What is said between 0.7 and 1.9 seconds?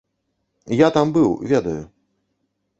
Я там быў, ведаю.